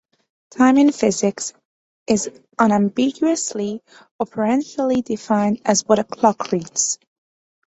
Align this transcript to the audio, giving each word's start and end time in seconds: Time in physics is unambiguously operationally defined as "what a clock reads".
Time 0.49 0.79
in 0.79 0.91
physics 0.91 1.53
is 2.07 2.31
unambiguously 2.57 3.81
operationally 4.19 5.03
defined 5.03 5.61
as 5.63 5.85
"what 5.85 5.99
a 5.99 6.03
clock 6.03 6.51
reads". 6.51 6.97